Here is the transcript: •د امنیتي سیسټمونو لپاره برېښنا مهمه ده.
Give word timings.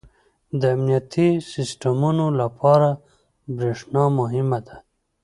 •د 0.59 0.61
امنیتي 0.75 1.29
سیسټمونو 1.51 2.25
لپاره 2.41 2.89
برېښنا 3.57 4.03
مهمه 4.19 4.59
ده. 4.67 4.75